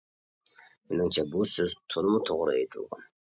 [0.93, 3.07] مېنىڭچە بۇ سۆز تولىمۇ توغرا ئېيتىلغان.